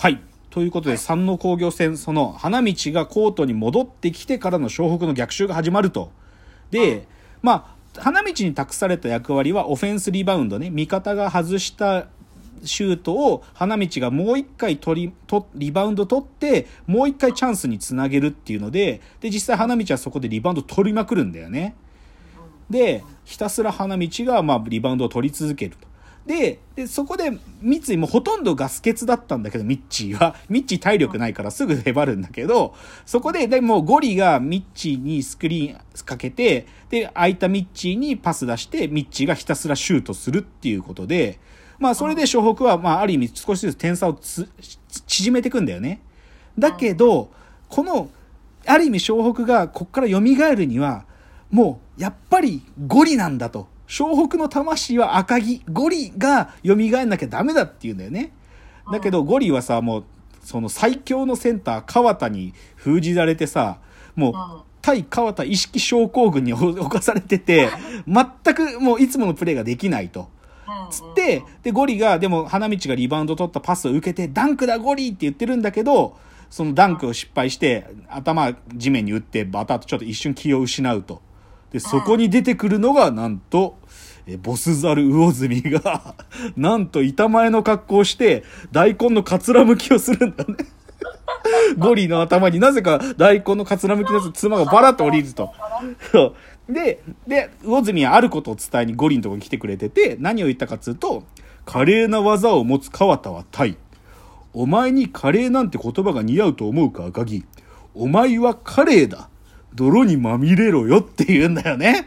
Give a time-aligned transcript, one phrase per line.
[0.00, 0.18] はい。
[0.48, 6.10] ということで、山王工業戦、その花道がコートに戻ってきてからの湘北の逆襲が始まると。
[6.70, 7.06] で、
[7.42, 10.70] まあ、花道に託された役割はオフェンスリバウンドね。
[10.70, 12.06] 味方が外した
[12.64, 21.74] シュートを花道がもう一回取り、とリバウンド取って、もう一回チャンスにつなげるっていうので、で、実際花道はそこでリバウンド取りまくるんだよね。
[22.70, 25.89] で、ひたすら花道が、まあ、リバウンドを取り続けると。
[26.30, 30.36] で、で、そこで、三井もほとんどガス欠だったんだけど、ミッチーは。
[30.48, 32.72] ミッチー体力ないからすぐへばるんだけど、
[33.04, 41.40] そこで、でもゴリがミッチーにスクリーンかけて、で、空いたミッチーにパス出して、ミッチーがひたすらシュートするっていうことで、
[41.80, 44.16] まあ、それで湘北は、まあ、ある意味少しずつ点差を
[45.08, 46.00] 縮めていくんだよね。
[46.56, 47.32] だけど、
[47.68, 48.08] この、
[48.66, 51.06] ある意味湘北がこっから蘇るには、
[51.50, 53.66] もう、やっぱりゴリなんだと。
[53.90, 55.62] 湘北の魂は赤木。
[55.68, 58.32] ゴリが蘇んなきゃダメだって言うんだよね。
[58.92, 60.04] だけど、ゴリはさ、もう、
[60.44, 63.78] その最強のセンター、川田に封じられてさ、
[64.14, 64.34] もう、
[64.80, 67.68] 対川田意識症候群に 侵されてて、
[68.06, 70.28] 全くもういつものプレーができないと。
[70.92, 76.16] つって、で、ゴリが、でも花道がリバウンド取ったパスを受けて、ダンクだゴリって言ってるんだけど、
[76.48, 81.20] そのダンクを失敗して、頭地面に打って、バタッとちょっと一瞬気を失うと。
[81.72, 83.79] で、そこに出てくるのが、なんと、
[84.26, 86.14] えボスザル魚住が、
[86.56, 90.56] なんと板前の格好をして、大根のかつらむきをするんだね。
[91.78, 95.50] ゴリの頭になぜか大根のかつらむきのやつ妻がバラッと降りると。
[96.68, 101.24] で、で、魚住はあることを伝えにゴリのとこに来てくれてて、何を言ったかっつうと、
[101.64, 103.76] 華麗な技を持つ川田はタイ。
[104.52, 107.44] お前に華麗なんて言葉が似合うと思うか赤木。
[107.94, 109.28] お前は華麗だ。
[109.74, 112.06] 泥にまみれろよって言うんだよね。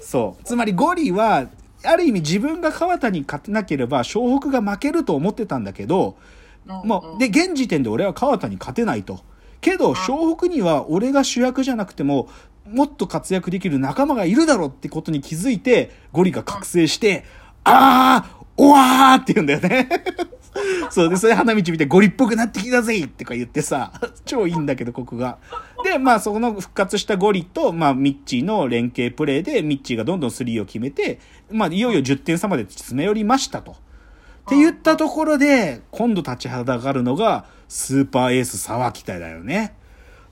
[0.00, 0.44] そう。
[0.44, 1.48] つまりゴリは、
[1.84, 6.16] ある意味自分が川田に勝てなければ湘北が負けると思ってたんだけど、
[6.66, 9.20] もう、で、現時点で俺は川田に勝てないと。
[9.60, 12.28] けど、湘北には俺が主役じゃなくても、
[12.68, 17.24] もっと活躍できる仲間がいるだろうってことに気づいて、ゴリが覚醒して、
[17.64, 19.88] あーおわーって言うんだよね。
[20.90, 23.92] そうで、それ花道見てゴリっぽくなってきたぜってか言ってさ、
[24.24, 25.38] 超いいんだけど、ここが。
[25.84, 33.72] で、まあ、その復活したゴリと、まあ、ミッチーの連携プレーで、ミッチーがどんどんスリーを決めて、まあ、いよいよ10点差まで詰め寄りましたと。
[33.72, 33.74] っ
[34.48, 39.74] て言ったところで、今度立ちはだかるのが、スーパーエース沢北だよね。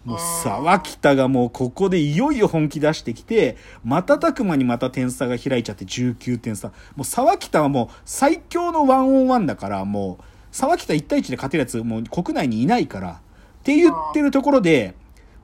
[0.09, 6.69] もう沢北がもうここでいよいよ本気出してきて、瞬く間にまた点差が開いちゃって19点差。
[6.97, 13.11] もう沢北はもう最強のワンオンワンだから、もう沢北1対1で勝てるやつもう国内にいないから。
[13.11, 13.17] っ
[13.65, 14.95] て言ってるところで、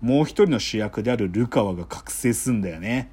[0.00, 3.10] もう一人の主役であるルカワが覚醒すんだよね。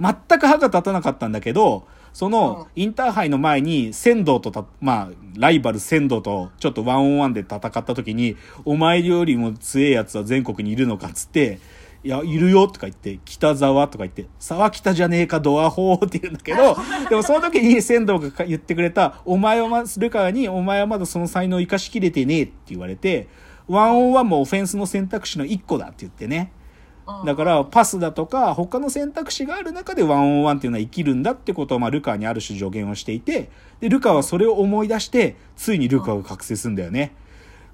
[0.00, 11.58] 全く歯が立たなかったんだけど、そのインターハイの前に仙道とた、まあ、ライバル仙道とちょっとワンオンワンで戦った時に、お前よりも強いやつは全国にいるのかっつって、
[12.04, 16.76] いや、いるよとか言って、北沢とか言って、沢北じゃねえかドアホーって言うんだけど、
[17.10, 23.26] でもその時に仙道が言ってくれた、お前はま、ルカワに、お前はまだその才能を生かしきれてねえって言われて、
[23.66, 26.52] ワンオンワンもオフェンスの選択肢の一個だって言ってね。
[27.26, 33.50] だから、パスだとか、他の選択肢がある中でワンオンワンっていうのは生きるんだってことを、まあ、ルカにある種助言をしていて、
[33.80, 37.12] で、ルカはそれを思い出して、ついにルカが覚醒するんだよね。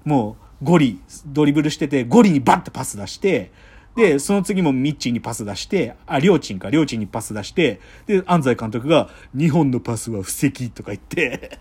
[0.03, 3.51] もう、ゴリ、ドリブルしてて、ゴリにバッてパス出して、
[3.95, 11.59] で、その次もミッチーにパス出して、あ、りょうちんか、りょうちんにパス出して、で、安西監督が、日本のパスは布石とか言って、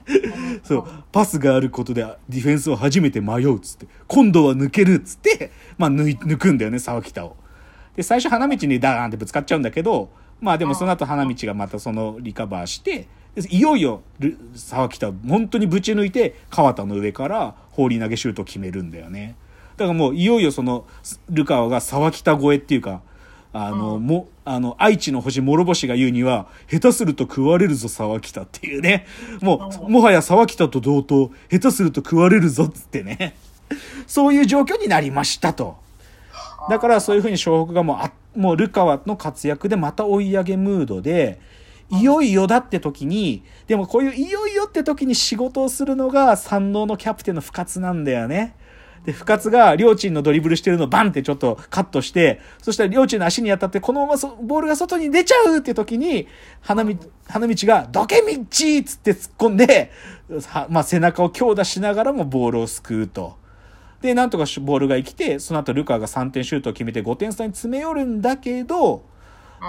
[0.63, 7.37] そう、パスがあることでディフェンスを初めて迷うっつって、今度は抜けるっつって、まあ抜い抜くんだよね、沢北を。
[8.01, 10.09] で、最初花道にダーンってぶつかっちゃうんだけど、
[10.41, 19.37] まあでもその後花道がまたそのリカバーして、でいよいよル沢北は本当にぶち抜いて川田の上から放り投げシュートを決めるんだよね。
[19.77, 20.87] だからもういよいよその
[21.29, 23.03] ルカワが沢北越えっていうか、
[23.53, 29.07] あの、も、あの、愛知の星諸星が言うには、下手すると食われるぞ沢北っていうね。
[29.43, 33.35] もう、もはや沢北と同等、下手すると食われるぞっつってね。
[34.07, 35.90] そういう状況になりましたと。
[36.71, 41.41] だからそういうふうに湘北がもう、あもうルカワの活躍でまた追い上げムードで、
[41.91, 48.55] いよいよだって時に、でもこういういよいよって時に仕事をするのが山王のキャプテンの深津なんだよね。
[49.05, 56.29] で、深津が、りょーちんのドリブルしてるのをバンってちょっとカットして、そしたらりょーちんの足に当たって、このままそボールが外に出ちゃうって時に、
[56.61, 56.95] 花道、
[57.27, 59.91] 花道が、どけみっちーつって突っ込んで、
[60.69, 63.40] まあ背中を強打しながらもボールを救うと。
[64.01, 69.05] で、なんとかボールが生きて、その後ルカが3点シュートを決めて5点差に詰め寄るんだけど、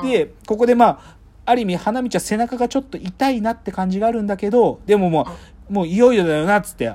[0.04, 5.28] で、ここでまあ、ある意味花道は背中がちょっと痛いなって感じがあるんだけど、でもも
[5.70, 6.90] う、もういよいよだよなっつって、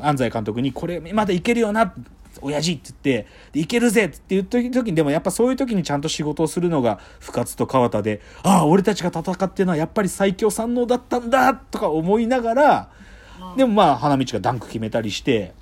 [0.00, 1.94] 安西監督に、これまだいけるよな、
[2.40, 12.88] 親父って言って、でいけるぜって言った時に、でもやっぱそういう時にちゃんと仕事をするのが深津と川田で、ああ、俺たちが戦ってるのはやっぱり最強三能だったんだとか思いながら、
[13.56, 15.54] でもまあ花道がダンク決めたりして、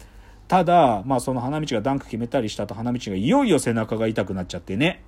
[0.50, 5.04] ただ、まあその花道がダンク決めたりした後、花道がいよいよ背中が痛くなっちゃってね。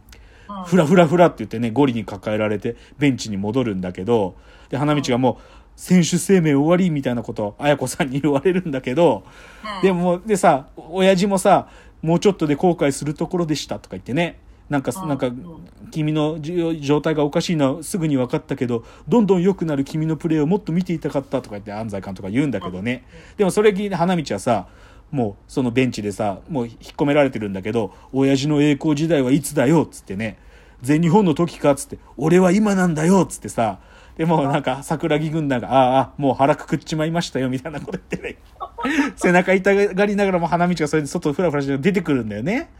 [0.66, 4.36] ふらふらふらって言ってね、ゴリに抱えられてベンチに戻るんだけど、
[4.68, 5.42] で、花道がもう、
[5.74, 9.24] 選手生命終わりみたいなことを綾子さんに言われるんだけど、
[9.82, 11.66] でも、でさ、親父もさ、
[12.02, 14.38] もうちょっとで後悔するところでしたとか言ってね、
[14.70, 15.28] なんか、なんか、
[15.90, 23.04] 君の状態がおかしいのはすぐに分かったけど、どんどん良くなる君のプレーをもっと見ていたかったとか言って安西監督が言うんだけどね。
[23.36, 24.68] でもそれ聞いて花道はさ、
[25.12, 30.38] もうそのベンチでさ、もう引っ込められてるんだけど、親父の栄光時代はいつだよっつってね、
[30.80, 33.78] 全日本の時かっつって、俺は今なんだよっつってさ、
[34.16, 38.36] でもなんか桜木軍団が、ああ、もう腹くくっちまいましたよみたいなこと言ってね、
[39.16, 42.70] 背中痛がりながらも花道がそれで外フラフラして出てくるんだよね。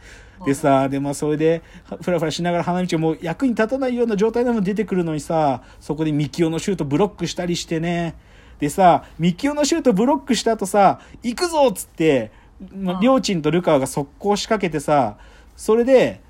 [0.45, 1.61] でさ、でまあそれで、
[2.01, 8.15] フラフラしながら花道がもう役に立たないような状態でも出てくるのにさ、そこでミキオのシュートブロックしたりしてね、
[8.63, 12.31] でさ、ミキオのシュートブロックした後さ、行くぞっつって、
[12.73, 15.17] まあ、りょーちんとルカワが速攻仕掛けてさ、
[15.57, 16.21] それで、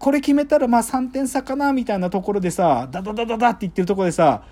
[0.00, 4.42] これ決めたらまあ3点差かなみたいなところでさ、ダダダダダって言ってるところでさ、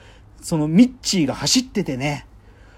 [0.40, 2.26] そのミッチーが走っててね。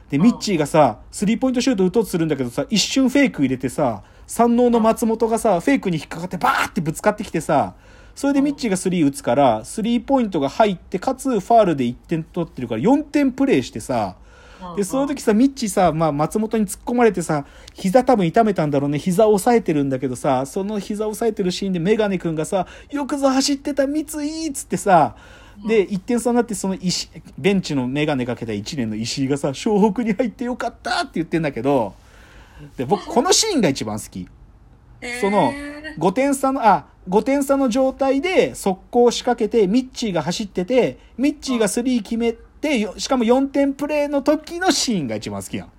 [0.08, 7.74] で、ミッチーがさ、スリーポイントシュート打とうとするんだけどさ、一瞬フェイク入れてさ、三能の松本がさ、フェイクに引っかかってバーってぶつかってきてさ、
[8.14, 14.16] それでミッチーがスリー打つから、スリーポイントが入って、かつファールで1点取ってるから4点プレーしてさ、
[14.76, 17.44] で、その時さ、ミッチーさ、まあ、松本に突っ込まれてさ、
[17.74, 18.98] 膝多分痛めたんだろうね。
[18.98, 25.16] 膝を押さえてるんだけどさ、その膝を押さえてるシーンでメガネくんがさ、よくぞ走ってた三井っつってさ、
[25.66, 31.94] で、1点差になって、その石、ベンチのメガネかけた1年の石井がさ、湘北に入ってよかったって言ってんだけど、
[32.76, 34.26] で、僕、このシーンが一番好き。
[35.20, 35.52] その、
[35.98, 45.70] 5点差の、あ、5点差の状態で速攻を仕掛けて、ミッチーが走ってて、ミッチーがスリー決めて、よしかも4点プレーの時のシーンが一番好きなの。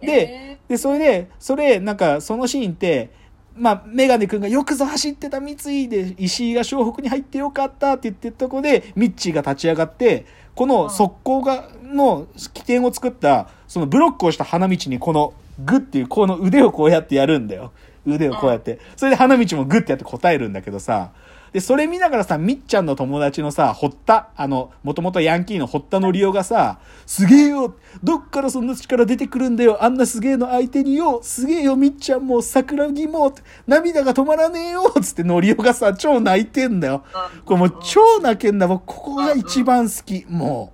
[0.00, 3.10] で、で、それで、それ、なんか、そのシーンって、
[3.56, 10.24] まあ、メガネ君がよくぞ走ってた三井で、石井が湘北に入ってよかったって言ってるとこで、ミッチーが立ち上がって、
[10.54, 17.72] この速攻が、の起点を作った、そのブロックをした花道にこの、グっていう、この腕をこうやってやるんだよ。
[18.10, 18.78] 腕をこうやって。
[18.96, 21.12] それで花道もグってやって答えるんだけどさ、
[21.52, 27.74] で、それ見ながらさ、みっちゃんの友達のさ、堀田、あの、もともとヤンキーの堀田のりおがさ、すげえよ
[28.04, 33.34] どっからそんな力出てくるんだよあんなすげえの相手によすげえよみっちゃんも桜木も
[33.66, 37.04] 涙が止まらねえよつってのりおがさ、超泣いてんだよ。
[37.44, 38.68] これもう超泣けんだ。
[38.68, 40.24] 僕、ここが一番好き。
[40.28, 40.72] も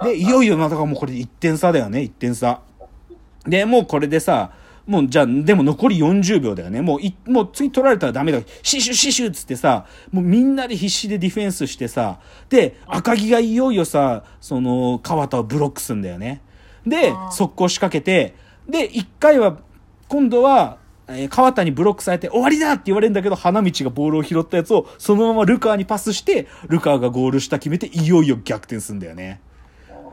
[0.00, 0.04] う。
[0.04, 2.60] で、いよいよな、だからもうこれ1点差だよね、1点差。
[3.46, 4.52] で、もうこれでさ、
[4.86, 6.82] もうじゃあ、でも残り40秒だよね。
[6.82, 8.40] もうい、もう次取られたらダメだ。
[8.62, 12.18] 死守死守っつってさ、もうみんなで必死でディフェンスしてさ、
[12.48, 16.42] で、赤木がいよいよさ、その、川田をブロックすんだよね。
[16.86, 18.34] で、速攻仕掛けて、
[18.68, 19.58] で、一回は、
[20.08, 29.40] 今度は、えー川田にブロックされて終わりだって言われるんだけど、花道がボールを拾ったやつをそのままルカーにパスして、ルカーがゴール下決めて、いよいよ逆転すんだよね。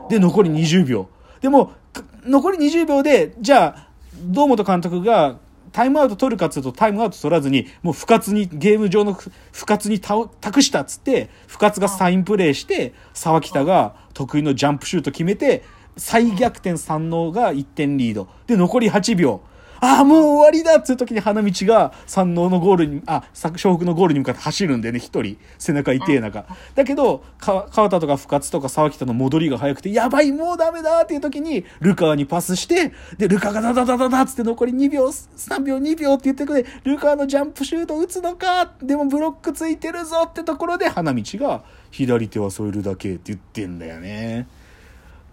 [0.08, 1.08] で、残り20秒。
[1.40, 3.89] でも、か残り20秒で、じゃあ、
[4.20, 5.38] 堂本監督が
[5.72, 15.62] タイムアウト取るかっつうとタイムアウト取らずに、もう不活に、ゲーム上の不不活にた託したっつって、不活がサインプレーして、沢北が得意のジャンプシュート決めて、
[15.96, 18.28] 再逆転三能が1点リード。
[18.46, 19.42] で、残り8秒。
[19.80, 25.38] ああ、もう終わりだっつう時に花道が三能のゴールに、あ、さ湘北のゴールに向かって走るんだよね、一人。
[25.58, 26.44] 背中痛え中。
[26.74, 44.46] だけど、川田とか深津とか沢北の戻りが早くて、やばい、もうダメだっていう時に、ルカーにパスして、で、ルカーがダダダダダっつって残り2秒、3秒、2秒って言ってくれ、ルカーのジャンプシュート打つのかでもブロックついてるぞってところで、花道が、左手は添えるだけって言ってんだよね。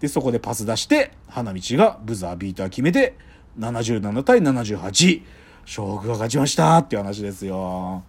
[0.00, 3.14] で、そこでパス出して、花道がブザービーター決めて、
[3.58, 5.22] 77対78、
[5.64, 8.02] 将軍が勝ちましたっていう話ですよ。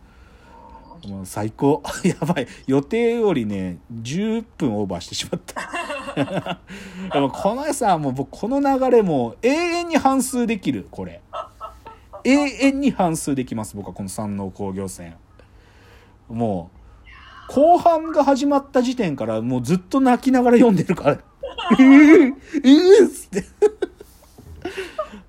[1.07, 1.81] もう最高。
[2.03, 2.47] やばい。
[2.67, 6.59] 予定よりね、10分オーバーしてしまった。
[7.13, 11.21] でもこのさ、もう僕この流れも永遠に反数できる、これ。
[12.23, 15.15] 永遠に反数できます、僕はこの山王工業戦。
[16.27, 16.79] もう、
[17.53, 21.19] 後半が始まった時点からもうずっと泣きながら読んでるから。
[21.79, 23.43] えー、えー、っつって。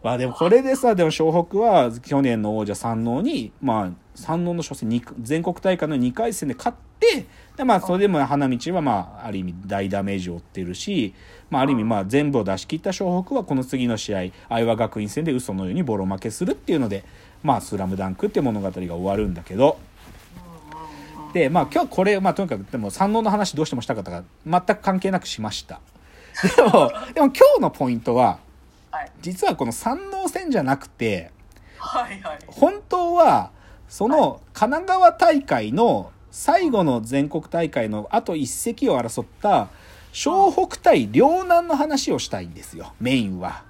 [0.02, 7.26] まあでもこれでさ、でも湘北は去年の王者山王に、まあ、山王の初戦全国大会の2回戦で勝って
[7.57, 11.14] で、まあ、それでも花道は、まあ、ある意味大ダメージを負ってるし、
[11.50, 17.04] まあ、ある意味まあ全部を出し切った湘北はこの次の試合愛和学院戦で嘘のようにボロ負けするっていうので
[17.42, 19.78] 「まあ、スラムダンクって物語が終わるんだけど。
[21.33, 25.80] でまあ今日これ、まあ、とにかくでも山王の話どうしてもしたかったか全く関係なくしました
[26.57, 28.40] でもでも今日のポイントは
[28.91, 31.31] はい実はこの山王戦じゃなくて
[31.79, 33.53] はいはい本当は
[33.89, 39.69] その神奈川大会の最後の全国大会のあと一席を争った
[40.13, 43.65] 湘北対両南の話をしたいんですよメインは。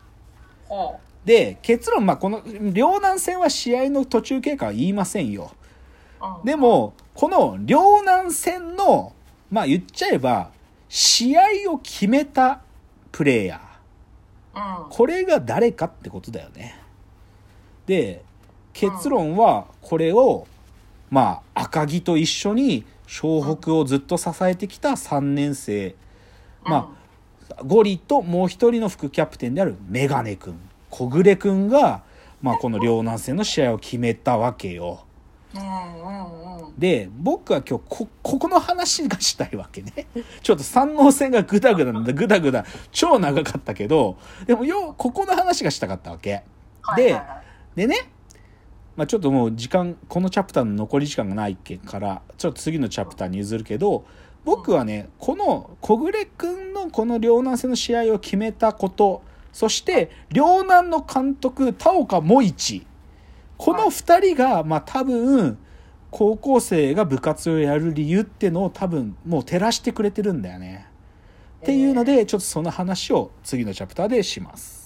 [0.69, 5.53] ほで結論まあこの両南戦は試合の途中経過は言いませんよ。
[6.45, 9.15] でもこの両南戦の
[9.51, 10.51] まあ言っちゃえば
[10.89, 12.61] 試合を決めた
[13.13, 13.70] プレイヤー。
[14.55, 16.77] うんこれが誰かってことだよね。
[17.87, 18.23] で、
[18.73, 20.47] 結論はこれを、
[21.11, 25.95] まあ、赤木と一緒に湘北をずっと支えてきた3年生、
[26.65, 26.97] ま
[27.49, 30.59] あ、ゴリともう一人の副キャプテンであるメガネ君、
[30.91, 32.03] 小暮君が、
[32.43, 35.05] まあ、この両南戦の試合を決めたわけよ。
[35.55, 40.07] うんうんうんで、僕は今日こ、ここの話がしたいわけね。
[40.43, 46.43] ちょっと三能戦がグダグダなんだ、グダグダ、超長かったけど、でもよう、ここの話がしたかったわけ。
[46.97, 47.21] で
[47.77, 48.11] でね、
[48.97, 54.05] まあ、ちょっともう時間、このチャプターの残り時間がないけから、ちょっと次のチャプターに譲るけど、
[54.45, 59.23] 僕はね、この小暮君のこの両南戦の試合を決めたこと、
[59.53, 62.87] そして、両南の監督、田岡萌一。
[63.57, 65.59] この二人が、まあ多分、
[66.11, 70.87] 高校生が部活をやる理由ってのを多分もう照らしてくれてるんだよね。
[71.63, 74.80] っていうので、ちょっとその話を次のチャプターでします。